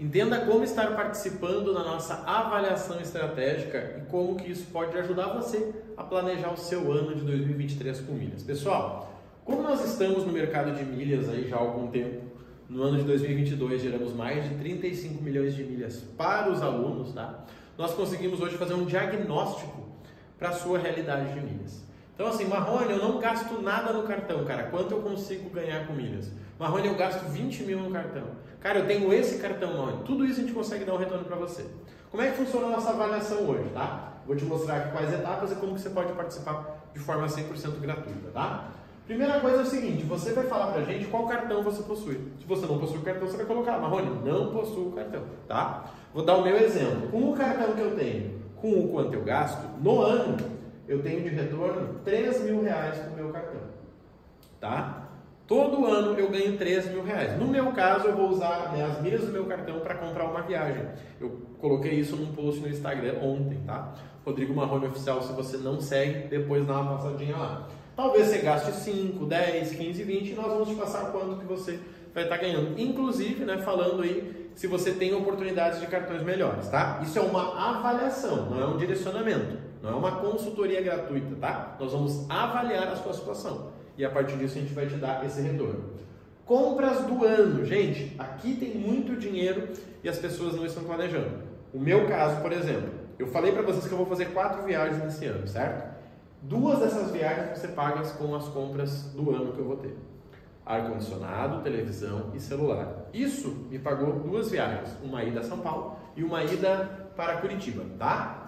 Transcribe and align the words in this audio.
Entenda 0.00 0.40
como 0.40 0.64
estar 0.64 0.96
participando 0.96 1.72
na 1.72 1.84
nossa 1.84 2.14
avaliação 2.26 3.00
estratégica 3.00 3.98
e 3.98 4.10
como 4.10 4.36
que 4.36 4.50
isso 4.50 4.66
pode 4.72 4.96
ajudar 4.98 5.28
você 5.34 5.72
a 5.96 6.02
planejar 6.02 6.50
o 6.52 6.56
seu 6.56 6.90
ano 6.90 7.14
de 7.14 7.22
2023 7.22 8.00
com 8.00 8.12
milhas. 8.12 8.42
Pessoal, 8.42 9.12
como 9.44 9.62
nós 9.62 9.84
estamos 9.84 10.24
no 10.24 10.32
mercado 10.32 10.74
de 10.74 10.84
milhas 10.84 11.28
aí 11.28 11.48
já 11.48 11.56
há 11.56 11.60
algum 11.60 11.88
tempo, 11.88 12.22
no 12.68 12.82
ano 12.82 12.98
de 12.98 13.04
2022 13.04 13.82
geramos 13.82 14.14
mais 14.14 14.48
de 14.48 14.54
35 14.56 15.22
milhões 15.22 15.54
de 15.54 15.62
milhas 15.62 16.02
para 16.16 16.50
os 16.50 16.62
alunos, 16.62 17.12
tá? 17.12 17.44
Nós 17.76 17.92
conseguimos 17.92 18.40
hoje 18.40 18.56
fazer 18.56 18.74
um 18.74 18.86
diagnóstico 18.86 19.88
para 20.38 20.48
a 20.48 20.52
sua 20.52 20.78
realidade 20.78 21.34
de 21.34 21.40
milhas. 21.40 21.84
Então 22.22 22.32
assim, 22.32 22.44
Marrone, 22.44 22.92
eu 22.92 22.98
não 22.98 23.18
gasto 23.18 23.60
nada 23.60 23.92
no 23.92 24.04
cartão, 24.04 24.44
cara. 24.44 24.62
Quanto 24.70 24.92
eu 24.92 25.00
consigo 25.00 25.50
ganhar 25.50 25.88
com 25.88 25.92
milhas? 25.92 26.30
Marrone, 26.56 26.86
eu 26.86 26.94
gasto 26.94 27.24
20 27.24 27.64
mil 27.64 27.80
no 27.80 27.90
cartão. 27.90 28.22
Cara, 28.60 28.78
eu 28.78 28.86
tenho 28.86 29.12
esse 29.12 29.38
cartão, 29.38 29.76
Marrone. 29.76 30.04
Tudo 30.04 30.24
isso 30.24 30.38
a 30.38 30.44
gente 30.44 30.52
consegue 30.52 30.84
dar 30.84 30.94
um 30.94 30.98
retorno 30.98 31.24
para 31.24 31.34
você. 31.34 31.66
Como 32.12 32.22
é 32.22 32.30
que 32.30 32.36
funciona 32.36 32.68
a 32.68 32.70
nossa 32.70 32.90
avaliação 32.90 33.38
hoje, 33.48 33.68
tá? 33.74 34.12
Vou 34.24 34.36
te 34.36 34.44
mostrar 34.44 34.76
aqui 34.76 34.92
quais 34.92 35.12
etapas 35.12 35.50
e 35.50 35.56
como 35.56 35.74
que 35.74 35.80
você 35.80 35.90
pode 35.90 36.12
participar 36.12 36.86
de 36.94 37.00
forma 37.00 37.26
100% 37.26 37.80
gratuita, 37.80 38.30
tá? 38.32 38.68
Primeira 39.04 39.40
coisa 39.40 39.56
é 39.56 39.62
o 39.62 39.66
seguinte, 39.66 40.04
você 40.04 40.32
vai 40.32 40.44
falar 40.44 40.74
pra 40.74 40.82
gente 40.84 41.06
qual 41.06 41.26
cartão 41.26 41.60
você 41.64 41.82
possui. 41.82 42.20
Se 42.38 42.46
você 42.46 42.66
não 42.66 42.78
possui 42.78 42.98
o 42.98 43.02
cartão, 43.02 43.26
você 43.26 43.36
vai 43.36 43.46
colocar, 43.46 43.78
Marrone, 43.78 44.24
não 44.24 44.52
possuo 44.52 44.90
o 44.90 44.92
cartão, 44.92 45.24
tá? 45.48 45.86
Vou 46.14 46.24
dar 46.24 46.36
o 46.36 46.44
meu 46.44 46.56
exemplo. 46.56 47.08
Com 47.08 47.32
o 47.32 47.36
cartão 47.36 47.72
que 47.72 47.80
eu 47.80 47.96
tenho, 47.96 48.40
com 48.54 48.70
o 48.70 48.88
quanto 48.90 49.12
eu 49.12 49.24
gasto, 49.24 49.66
no 49.82 50.00
ano, 50.00 50.61
eu 50.92 51.02
tenho 51.02 51.22
de 51.22 51.30
retorno 51.30 52.00
3 52.04 52.42
mil 52.42 52.62
reais 52.62 52.98
com 52.98 53.14
o 53.14 53.16
meu 53.16 53.28
cartão, 53.30 53.60
tá? 54.60 55.08
Todo 55.46 55.86
ano 55.86 56.18
eu 56.18 56.30
ganho 56.30 56.56
3 56.56 56.90
mil 56.90 57.02
reais. 57.02 57.38
No 57.38 57.46
meu 57.46 57.72
caso, 57.72 58.08
eu 58.08 58.16
vou 58.16 58.28
usar 58.28 58.72
né, 58.72 58.84
as 58.84 58.98
do 58.98 59.32
meu 59.32 59.44
cartão 59.46 59.80
para 59.80 59.94
comprar 59.96 60.24
uma 60.24 60.42
viagem. 60.42 60.84
Eu 61.20 61.42
coloquei 61.58 61.92
isso 61.92 62.16
num 62.16 62.32
post 62.32 62.60
no 62.60 62.68
Instagram 62.68 63.18
ontem, 63.22 63.60
tá? 63.66 63.92
Rodrigo 64.24 64.54
Marrone 64.54 64.86
Oficial, 64.86 65.20
se 65.20 65.32
você 65.32 65.56
não 65.56 65.80
segue, 65.80 66.28
depois 66.28 66.64
dá 66.66 66.78
uma 66.78 66.96
passadinha 66.96 67.36
lá. 67.36 67.68
Talvez 67.96 68.28
você 68.28 68.38
gaste 68.38 68.72
5, 68.72 69.26
10, 69.26 69.72
15, 69.72 70.02
20 70.02 70.30
e 70.30 70.34
nós 70.34 70.46
vamos 70.46 70.68
te 70.68 70.74
passar 70.74 71.10
quanto 71.10 71.36
que 71.36 71.44
você 71.44 71.80
vai 72.14 72.24
estar 72.24 72.36
ganhando. 72.36 72.78
Inclusive, 72.78 73.44
né, 73.44 73.58
falando 73.58 74.02
aí 74.02 74.50
se 74.54 74.66
você 74.66 74.92
tem 74.92 75.14
oportunidades 75.14 75.80
de 75.80 75.86
cartões 75.86 76.22
melhores, 76.22 76.68
tá? 76.68 77.00
Isso 77.02 77.18
é 77.18 77.22
uma 77.22 77.76
avaliação, 77.76 78.50
não 78.50 78.60
é 78.60 78.66
um 78.66 78.76
direcionamento, 78.76 79.56
não 79.82 79.90
é 79.90 79.94
uma 79.94 80.12
consultoria 80.20 80.80
gratuita, 80.80 81.34
tá? 81.40 81.76
Nós 81.78 81.92
vamos 81.92 82.30
avaliar 82.30 82.88
a 82.88 82.96
sua 82.96 83.12
situação 83.12 83.72
e 83.98 84.04
a 84.04 84.10
partir 84.10 84.36
disso 84.36 84.56
a 84.56 84.60
gente 84.60 84.72
vai 84.72 84.86
te 84.86 84.94
dar 84.94 85.24
esse 85.26 85.40
retorno. 85.40 85.92
Compras 86.46 87.04
do 87.04 87.24
ano, 87.24 87.64
gente, 87.64 88.14
aqui 88.18 88.54
tem 88.54 88.76
muito 88.76 89.16
dinheiro 89.16 89.68
e 90.02 90.08
as 90.08 90.18
pessoas 90.18 90.54
não 90.54 90.64
estão 90.64 90.84
planejando. 90.84 91.30
O 91.74 91.80
meu 91.80 92.06
caso, 92.06 92.40
por 92.40 92.52
exemplo, 92.52 92.90
eu 93.18 93.26
falei 93.26 93.52
para 93.52 93.62
vocês 93.62 93.86
que 93.86 93.92
eu 93.92 93.98
vou 93.98 94.06
fazer 94.06 94.26
quatro 94.26 94.62
viagens 94.62 95.02
nesse 95.02 95.24
ano, 95.26 95.46
certo? 95.46 95.92
Duas 96.42 96.80
dessas 96.80 97.10
viagens 97.10 97.58
você 97.58 97.68
paga 97.68 98.02
com 98.02 98.34
as 98.34 98.48
compras 98.48 99.04
do 99.14 99.30
ano 99.30 99.52
que 99.52 99.58
eu 99.58 99.64
vou 99.64 99.76
ter. 99.76 99.96
Ar-condicionado, 100.64 101.62
televisão 101.62 102.30
e 102.34 102.40
celular. 102.40 103.06
Isso 103.12 103.66
me 103.70 103.78
pagou 103.78 104.20
duas 104.20 104.50
viagens, 104.50 104.96
uma 105.02 105.24
ida 105.24 105.40
a 105.40 105.44
São 105.44 105.58
Paulo 105.58 105.96
e 106.16 106.22
uma 106.22 106.42
ida 106.44 107.10
para 107.16 107.36
Curitiba, 107.36 107.84
tá? 107.98 108.41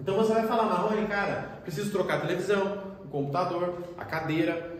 Então 0.00 0.16
você 0.16 0.32
vai 0.32 0.46
falar, 0.46 0.64
Marrone, 0.64 1.06
cara, 1.06 1.60
preciso 1.62 1.90
trocar 1.90 2.16
a 2.16 2.20
televisão, 2.20 2.78
o 3.04 3.08
computador, 3.08 3.78
a 3.96 4.04
cadeira, 4.04 4.72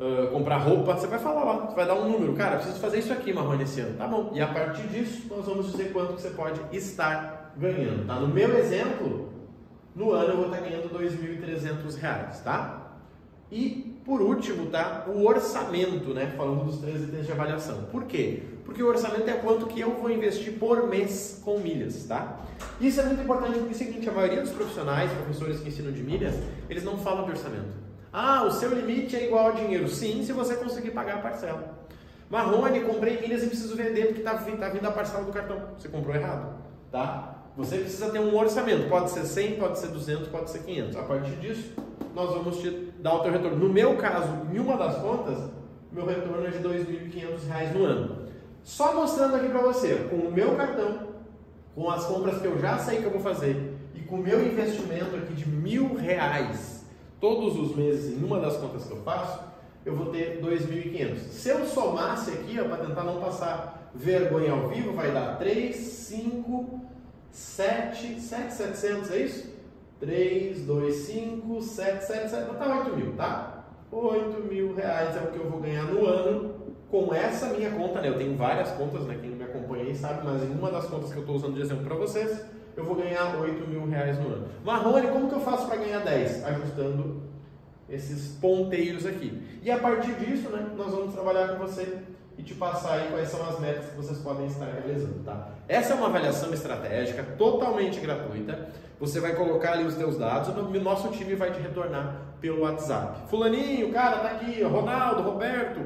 uh, 0.00 0.30
comprar 0.32 0.58
roupa, 0.58 0.96
você 0.96 1.06
vai 1.06 1.18
falar 1.18 1.44
lá, 1.44 1.66
você 1.66 1.76
vai 1.76 1.86
dar 1.86 1.94
um 1.94 2.10
número, 2.10 2.34
cara, 2.34 2.56
preciso 2.56 2.80
fazer 2.80 2.98
isso 2.98 3.12
aqui, 3.12 3.32
Marrone, 3.32 3.62
esse 3.62 3.80
ano, 3.80 3.96
tá 3.96 4.06
bom? 4.06 4.30
E 4.34 4.40
a 4.40 4.48
partir 4.48 4.86
disso, 4.88 5.26
nós 5.30 5.46
vamos 5.46 5.70
dizer 5.70 5.92
quanto 5.92 6.14
que 6.14 6.22
você 6.22 6.30
pode 6.30 6.60
estar 6.72 7.52
ganhando, 7.56 8.06
tá? 8.06 8.16
No 8.16 8.28
meu 8.28 8.58
exemplo, 8.58 9.30
no 9.94 10.12
ano 10.12 10.30
eu 10.30 10.36
vou 10.36 10.46
estar 10.46 10.60
ganhando 10.60 10.88
R$ 10.88 11.08
2.300, 11.08 12.42
tá? 12.42 12.82
E 13.50 13.96
por 14.04 14.20
último, 14.20 14.66
tá? 14.66 15.04
O 15.08 15.26
orçamento, 15.26 16.12
né? 16.12 16.32
Falando 16.36 16.64
dos 16.64 16.78
três 16.78 17.02
itens 17.02 17.26
de 17.26 17.32
avaliação. 17.32 17.84
Por 17.84 18.04
quê? 18.04 18.42
Porque 18.66 18.82
o 18.82 18.88
orçamento 18.88 19.30
é 19.30 19.34
quanto 19.34 19.66
que 19.66 19.80
eu 19.80 19.92
vou 19.92 20.10
investir 20.10 20.54
por 20.58 20.88
mês 20.88 21.40
com 21.44 21.58
milhas, 21.60 22.04
tá? 22.04 22.40
Isso 22.80 23.00
é 23.00 23.04
muito 23.04 23.22
importante 23.22 23.58
porque 23.58 23.72
é 23.72 23.76
o 23.76 23.78
seguinte, 23.78 24.08
a 24.08 24.12
maioria 24.12 24.42
dos 24.42 24.50
profissionais, 24.50 25.10
professores 25.12 25.60
que 25.60 25.68
ensinam 25.68 25.92
de 25.92 26.02
milhas, 26.02 26.34
eles 26.68 26.82
não 26.82 26.98
falam 26.98 27.24
de 27.24 27.30
orçamento. 27.30 27.86
Ah, 28.12 28.42
o 28.44 28.50
seu 28.50 28.74
limite 28.74 29.14
é 29.14 29.26
igual 29.26 29.46
ao 29.46 29.52
dinheiro. 29.54 29.88
Sim, 29.88 30.22
se 30.24 30.32
você 30.32 30.56
conseguir 30.56 30.90
pagar 30.90 31.16
a 31.16 31.18
parcela. 31.18 31.86
Marrone, 32.28 32.80
comprei 32.80 33.20
milhas 33.20 33.44
e 33.44 33.46
preciso 33.46 33.76
vender 33.76 34.06
porque 34.06 34.20
está 34.20 34.34
tá 34.34 34.68
vindo 34.68 34.86
a 34.86 34.90
parcela 34.90 35.24
do 35.24 35.32
cartão. 35.32 35.62
Você 35.78 35.88
comprou 35.88 36.14
errado, 36.14 36.56
tá? 36.90 37.44
Você 37.56 37.78
precisa 37.78 38.10
ter 38.10 38.18
um 38.18 38.36
orçamento. 38.36 38.88
Pode 38.88 39.10
ser 39.10 39.24
100, 39.24 39.56
pode 39.56 39.78
ser 39.78 39.88
200, 39.88 40.28
pode 40.28 40.50
ser 40.50 40.58
500. 40.64 40.96
A 40.96 41.02
partir 41.04 41.36
disso, 41.36 41.72
nós 42.14 42.30
vamos 42.30 42.58
te 42.58 42.70
dar 42.98 43.14
o 43.14 43.20
teu 43.20 43.30
retorno. 43.30 43.56
No 43.58 43.72
meu 43.72 43.96
caso, 43.96 44.28
em 44.52 44.58
uma 44.58 44.76
das 44.76 44.96
contas, 44.96 45.38
meu 45.92 46.04
retorno 46.04 46.46
é 46.46 46.50
de 46.50 46.58
R$ 46.58 46.68
2.500 46.68 47.72
no 47.72 47.84
ano. 47.84 48.26
Só 48.66 48.96
mostrando 48.96 49.36
aqui 49.36 49.48
para 49.48 49.60
você, 49.60 50.08
com 50.10 50.16
o 50.16 50.32
meu 50.32 50.56
cartão, 50.56 51.10
com 51.72 51.88
as 51.88 52.04
compras 52.04 52.40
que 52.40 52.48
eu 52.48 52.58
já 52.58 52.76
sei 52.78 52.98
que 52.98 53.04
eu 53.04 53.12
vou 53.12 53.20
fazer 53.20 53.76
e 53.94 54.00
com 54.00 54.16
o 54.16 54.18
meu 54.18 54.44
investimento 54.44 55.14
aqui 55.14 55.34
de 55.34 55.48
mil 55.48 55.94
reais 55.94 56.84
todos 57.20 57.56
os 57.56 57.76
meses 57.76 58.20
em 58.20 58.24
uma 58.24 58.40
das 58.40 58.56
contas 58.56 58.84
que 58.84 58.90
eu 58.90 58.96
faço, 59.02 59.38
eu 59.84 59.94
vou 59.94 60.06
ter 60.06 60.40
2.500. 60.42 61.16
Se 61.16 61.48
eu 61.48 61.64
somasse 61.64 62.32
aqui, 62.32 62.56
para 62.56 62.84
tentar 62.84 63.04
não 63.04 63.20
passar 63.20 63.92
vergonha 63.94 64.50
ao 64.50 64.68
vivo, 64.68 64.94
vai 64.94 65.12
dar 65.12 65.38
3, 65.38 65.76
5, 65.76 66.80
7, 67.30 68.20
7, 68.20 68.52
700, 68.52 69.10
é 69.12 69.16
isso? 69.18 69.54
3, 70.00 70.66
2, 70.66 70.92
5, 70.92 71.62
7, 71.62 72.04
7, 72.04 72.30
7, 72.30 72.50
vai 72.50 72.58
dar 72.58 72.78
8 72.80 72.96
mil, 72.96 73.12
tá? 73.12 73.64
8 73.92 74.42
mil 74.42 74.74
reais 74.74 75.16
é 75.16 75.20
o 75.20 75.30
que 75.30 75.38
eu 75.38 75.48
vou 75.48 75.60
ganhar 75.60 75.84
no 75.84 76.04
ano 76.04 76.55
com 76.90 77.12
essa 77.12 77.48
minha 77.48 77.70
conta, 77.70 78.00
né? 78.00 78.08
Eu 78.08 78.16
tenho 78.16 78.36
várias 78.36 78.70
contas, 78.70 79.02
né? 79.02 79.18
Quem 79.20 79.30
me 79.30 79.44
acompanha 79.44 79.84
aí 79.84 79.94
sabe, 79.94 80.24
mas 80.24 80.42
em 80.42 80.52
uma 80.52 80.70
das 80.70 80.86
contas 80.86 81.10
que 81.10 81.16
eu 81.16 81.22
estou 81.22 81.36
usando 81.36 81.54
de 81.54 81.62
exemplo 81.62 81.84
para 81.84 81.96
vocês, 81.96 82.44
eu 82.76 82.84
vou 82.84 82.94
ganhar 82.94 83.36
8 83.40 83.68
mil 83.68 83.86
reais 83.86 84.18
no 84.18 84.28
ano. 84.28 84.48
Marrone, 84.64 85.08
como 85.08 85.28
que 85.28 85.34
eu 85.34 85.40
faço 85.40 85.66
para 85.66 85.76
ganhar 85.76 86.00
10? 86.00 86.44
Ajustando 86.44 87.22
esses 87.88 88.36
ponteiros 88.38 89.06
aqui. 89.06 89.42
E 89.62 89.70
a 89.70 89.78
partir 89.78 90.12
disso, 90.14 90.50
né, 90.50 90.66
nós 90.76 90.92
vamos 90.92 91.14
trabalhar 91.14 91.48
com 91.48 91.66
você 91.66 91.98
e 92.38 92.42
te 92.42 92.54
passar 92.54 92.94
aí 92.94 93.08
quais 93.10 93.28
são 93.28 93.48
as 93.48 93.58
metas 93.58 93.86
que 93.86 93.96
vocês 93.96 94.18
podem 94.18 94.46
estar 94.46 94.66
realizando, 94.66 95.24
tá? 95.24 95.48
Essa 95.66 95.94
é 95.94 95.96
uma 95.96 96.08
avaliação 96.08 96.52
estratégica 96.52 97.22
totalmente 97.38 97.98
gratuita. 97.98 98.68
Você 99.00 99.20
vai 99.20 99.34
colocar 99.34 99.72
ali 99.72 99.84
os 99.84 99.94
teus 99.94 100.18
dados, 100.18 100.48
o 100.48 100.80
nosso 100.80 101.08
time 101.08 101.34
vai 101.34 101.50
te 101.52 101.60
retornar 101.60 102.16
pelo 102.40 102.62
WhatsApp. 102.62 103.28
Fulaninho, 103.28 103.90
cara, 103.92 104.18
tá 104.18 104.28
aqui, 104.28 104.62
Ronaldo, 104.62 105.22
Roberto, 105.22 105.80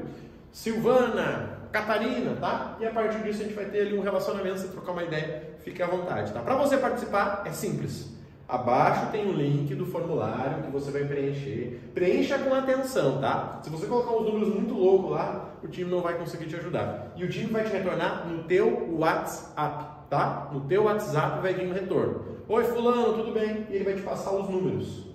Silvana, 0.51 1.59
Catarina, 1.71 2.35
tá? 2.39 2.77
E 2.79 2.85
a 2.85 2.91
partir 2.91 3.23
disso 3.23 3.41
a 3.41 3.45
gente 3.45 3.55
vai 3.55 3.65
ter 3.65 3.81
ali 3.81 3.97
um 3.97 4.01
relacionamento, 4.01 4.59
você 4.59 4.67
trocar 4.67 4.91
uma 4.91 5.03
ideia, 5.03 5.51
fique 5.63 5.81
à 5.81 5.87
vontade, 5.87 6.31
tá? 6.33 6.41
Para 6.41 6.55
você 6.55 6.77
participar 6.77 7.43
é 7.45 7.51
simples. 7.51 8.11
Abaixo 8.47 9.11
tem 9.13 9.29
o 9.29 9.31
link 9.31 9.73
do 9.75 9.85
formulário 9.85 10.63
que 10.63 10.71
você 10.71 10.91
vai 10.91 11.05
preencher. 11.05 11.79
Preencha 11.93 12.37
com 12.37 12.53
atenção, 12.53 13.21
tá? 13.21 13.61
Se 13.63 13.69
você 13.69 13.85
colocar 13.85 14.11
uns 14.11 14.25
números 14.25 14.53
muito 14.53 14.73
loucos 14.73 15.11
lá, 15.11 15.51
o 15.63 15.69
time 15.69 15.89
não 15.89 16.01
vai 16.01 16.15
conseguir 16.15 16.47
te 16.47 16.57
ajudar. 16.57 17.13
E 17.15 17.23
o 17.23 17.29
time 17.29 17.49
vai 17.49 17.63
te 17.63 17.71
retornar 17.71 18.27
no 18.27 18.43
teu 18.43 18.97
WhatsApp, 18.99 19.85
tá? 20.09 20.49
No 20.51 20.59
teu 20.61 20.83
WhatsApp 20.83 21.41
vai 21.41 21.53
vir 21.53 21.69
um 21.69 21.73
retorno. 21.73 22.25
Oi, 22.49 22.63
fulano, 22.65 23.13
tudo 23.13 23.31
bem? 23.31 23.67
E 23.69 23.75
ele 23.75 23.85
vai 23.85 23.93
te 23.93 24.01
passar 24.01 24.31
os 24.31 24.49
números. 24.49 25.05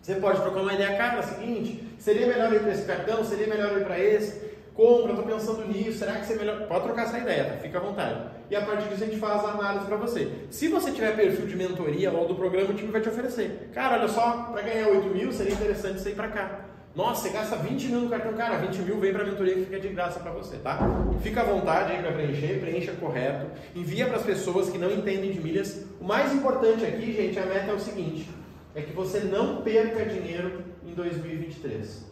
Você 0.00 0.14
pode 0.14 0.40
trocar 0.40 0.62
uma 0.62 0.72
ideia, 0.72 0.96
cara, 0.96 1.16
é 1.16 1.20
o 1.20 1.22
seguinte, 1.22 1.86
seria 1.98 2.26
melhor 2.26 2.50
ir 2.50 2.60
para 2.60 2.72
esse 2.72 2.86
cartão, 2.86 3.22
seria 3.22 3.46
melhor 3.46 3.76
ir 3.76 3.84
para 3.84 4.00
esse 4.00 4.49
compra, 4.74 5.12
estou 5.12 5.26
pensando 5.26 5.66
nisso, 5.66 5.98
será 5.98 6.12
que 6.12 6.26
você 6.26 6.34
é 6.34 6.36
melhor? 6.36 6.66
Pode 6.66 6.84
trocar 6.84 7.02
essa 7.02 7.18
ideia, 7.18 7.44
tá? 7.44 7.56
Fica 7.58 7.78
à 7.78 7.80
vontade. 7.80 8.20
E 8.50 8.56
a 8.56 8.62
partir 8.62 8.88
disso 8.88 9.04
a 9.04 9.06
gente 9.06 9.18
faz 9.18 9.44
a 9.44 9.48
análise 9.48 9.86
para 9.86 9.96
você. 9.96 10.30
Se 10.50 10.68
você 10.68 10.90
tiver 10.90 11.14
perfil 11.14 11.46
de 11.46 11.56
mentoria 11.56 12.10
ou 12.10 12.26
do 12.26 12.34
programa, 12.34 12.70
o 12.70 12.74
time 12.74 12.90
vai 12.90 13.00
te 13.00 13.08
oferecer. 13.08 13.70
Cara, 13.72 13.98
olha 13.98 14.08
só, 14.08 14.48
para 14.52 14.62
ganhar 14.62 14.88
8 14.88 15.08
mil 15.08 15.32
seria 15.32 15.52
interessante 15.52 16.00
você 16.00 16.10
ir 16.10 16.16
para 16.16 16.28
cá. 16.28 16.70
Nossa, 16.94 17.22
você 17.22 17.30
gasta 17.30 17.54
20 17.54 17.86
mil 17.86 18.00
no 18.00 18.10
cartão, 18.10 18.32
cara, 18.32 18.58
20 18.58 18.78
mil 18.78 18.98
vem 18.98 19.12
para 19.12 19.22
a 19.22 19.26
mentoria 19.26 19.54
que 19.54 19.64
fica 19.64 19.78
de 19.78 19.88
graça 19.90 20.18
para 20.18 20.32
você, 20.32 20.56
tá? 20.56 20.80
Fica 21.22 21.42
à 21.42 21.44
vontade 21.44 21.92
aí 21.92 22.02
para 22.02 22.10
preencher, 22.10 22.58
preencha 22.58 22.92
correto, 22.92 23.46
envia 23.76 24.06
para 24.06 24.16
as 24.16 24.24
pessoas 24.24 24.68
que 24.68 24.76
não 24.76 24.90
entendem 24.90 25.30
de 25.30 25.40
milhas. 25.40 25.86
O 26.00 26.04
mais 26.04 26.34
importante 26.34 26.84
aqui, 26.84 27.12
gente, 27.12 27.38
a 27.38 27.46
meta 27.46 27.70
é 27.70 27.74
o 27.74 27.78
seguinte, 27.78 28.28
é 28.74 28.82
que 28.82 28.92
você 28.92 29.20
não 29.20 29.62
perca 29.62 30.04
dinheiro 30.04 30.64
em 30.84 30.92
2023. 30.92 32.10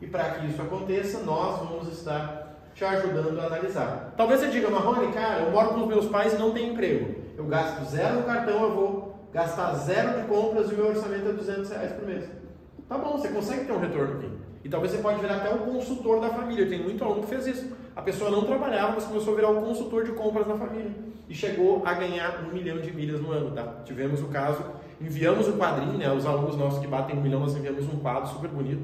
E 0.00 0.06
para 0.06 0.30
que 0.30 0.46
isso 0.46 0.60
aconteça, 0.62 1.20
nós 1.20 1.58
vamos 1.58 1.88
estar 1.88 2.50
te 2.74 2.84
ajudando 2.84 3.38
a 3.38 3.46
analisar. 3.46 4.14
Talvez 4.16 4.40
você 4.40 4.48
diga, 4.48 4.70
Marrone, 4.70 5.12
cara, 5.12 5.42
eu 5.42 5.50
moro 5.50 5.70
com 5.70 5.80
os 5.82 5.88
meus 5.88 6.06
pais 6.06 6.32
e 6.32 6.38
não 6.38 6.52
tenho 6.52 6.72
emprego. 6.72 7.14
Eu 7.36 7.44
gasto 7.44 7.84
zero 7.84 8.16
no 8.16 8.22
cartão, 8.22 8.62
eu 8.62 8.74
vou 8.74 9.10
gastar 9.32 9.74
zero 9.74 10.20
de 10.20 10.26
compras 10.26 10.70
e 10.70 10.74
o 10.74 10.76
meu 10.76 10.88
orçamento 10.88 11.28
é 11.28 11.32
200 11.32 11.70
reais 11.70 11.92
por 11.92 12.06
mês. 12.06 12.24
Tá 12.88 12.98
bom, 12.98 13.12
você 13.12 13.28
consegue 13.28 13.66
ter 13.66 13.72
um 13.72 13.78
retorno 13.78 14.18
aqui. 14.18 14.30
E 14.64 14.68
talvez 14.68 14.92
você 14.92 14.98
pode 14.98 15.20
virar 15.20 15.36
até 15.36 15.54
o 15.54 15.58
consultor 15.58 16.20
da 16.20 16.30
família. 16.30 16.68
Tem 16.68 16.82
muito 16.82 17.02
aluno 17.04 17.22
que 17.22 17.28
fez 17.28 17.46
isso. 17.46 17.72
A 17.94 18.02
pessoa 18.02 18.30
não 18.30 18.44
trabalhava, 18.44 18.92
mas 18.94 19.04
começou 19.04 19.32
a 19.32 19.36
virar 19.36 19.50
o 19.50 19.62
consultor 19.62 20.04
de 20.04 20.12
compras 20.12 20.46
na 20.46 20.56
família. 20.56 20.90
E 21.28 21.34
chegou 21.34 21.82
a 21.86 21.94
ganhar 21.94 22.42
um 22.44 22.52
milhão 22.52 22.78
de 22.78 22.92
milhas 22.92 23.20
no 23.20 23.30
ano. 23.30 23.52
Tá? 23.52 23.82
Tivemos 23.84 24.20
o 24.20 24.26
caso, 24.26 24.62
enviamos 25.00 25.48
o 25.48 25.52
quadrinho, 25.52 25.96
né? 25.96 26.12
Os 26.12 26.26
alunos 26.26 26.56
nossos 26.56 26.78
que 26.78 26.86
batem 26.86 27.16
um 27.16 27.22
milhão, 27.22 27.40
nós 27.40 27.56
enviamos 27.56 27.86
um 27.86 27.98
quadro 28.00 28.28
super 28.28 28.50
bonito. 28.50 28.82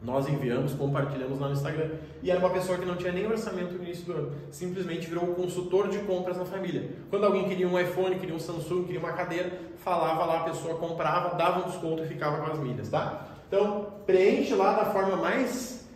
Nós 0.00 0.28
enviamos, 0.28 0.74
compartilhamos 0.74 1.40
lá 1.40 1.48
no 1.48 1.54
Instagram. 1.54 1.90
E 2.22 2.30
era 2.30 2.38
uma 2.38 2.50
pessoa 2.50 2.78
que 2.78 2.86
não 2.86 2.96
tinha 2.96 3.12
nem 3.12 3.26
orçamento 3.26 3.74
no 3.74 3.82
início 3.82 4.04
do 4.04 4.12
ano. 4.12 4.32
Simplesmente 4.50 5.08
virou 5.08 5.24
o 5.24 5.34
consultor 5.34 5.88
de 5.88 5.98
compras 5.98 6.36
na 6.36 6.44
família. 6.44 6.90
Quando 7.10 7.26
alguém 7.26 7.48
queria 7.48 7.68
um 7.68 7.78
iPhone, 7.78 8.16
queria 8.16 8.34
um 8.34 8.38
Samsung, 8.38 8.84
queria 8.84 9.00
uma 9.00 9.12
cadeira, 9.12 9.50
falava 9.78 10.24
lá, 10.24 10.40
a 10.40 10.44
pessoa 10.44 10.76
comprava, 10.76 11.36
dava 11.36 11.60
um 11.60 11.70
desconto 11.70 12.04
e 12.04 12.06
ficava 12.06 12.38
com 12.38 12.52
as 12.52 12.58
milhas, 12.60 12.88
tá? 12.88 13.26
Então, 13.48 13.94
preenche 14.06 14.54
lá 14.54 14.74
da 14.74 14.84
forma 14.92 15.16
mais 15.16 15.88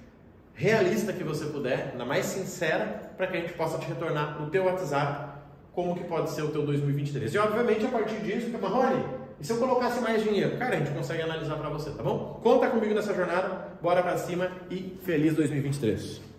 realista 0.55 1.13
que 1.13 1.23
você 1.23 1.47
puder, 1.47 1.95
na 1.97 2.05
mais 2.05 2.27
sincera, 2.27 3.13
para 3.17 3.29
que 3.29 3.37
a 3.37 3.41
gente 3.41 3.53
possa 3.53 3.79
te 3.79 3.87
retornar 3.87 4.41
no 4.41 4.51
teu 4.51 4.65
WhatsApp 4.65 5.32
como 5.73 5.95
que 5.95 6.05
pode 6.05 6.31
ser 6.31 6.43
o 6.43 6.49
teu 6.49 6.65
2023. 6.65 7.35
E 7.35 7.39
obviamente 7.39 7.85
a 7.85 7.89
partir 7.89 8.17
disso, 8.21 8.51
Marrone, 8.61 9.05
e 9.41 9.45
se 9.45 9.53
eu 9.53 9.59
colocasse 9.59 10.01
mais 10.01 10.23
dinheiro? 10.23 10.57
Cara, 10.57 10.77
a 10.77 10.79
gente 10.79 10.93
consegue 10.93 11.23
analisar 11.23 11.57
para 11.57 11.69
você, 11.69 11.91
tá 11.91 12.03
bom? 12.03 12.41
Conta 12.43 12.69
comigo 12.69 12.95
nessa 12.95 13.15
jornada, 13.15 13.69
bora 13.83 14.03
para 14.03 14.17
cima 14.17 14.51
e 14.71 14.99
feliz 15.03 15.35
2023. 15.35 16.32